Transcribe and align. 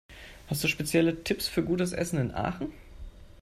Hast 0.47 0.63
du 0.63 0.67
spezielle 0.67 1.23
Tipps 1.23 1.47
für 1.47 1.61
gutes 1.63 1.93
Essen 1.93 2.17
in 2.17 2.31
Aachen? 2.33 2.73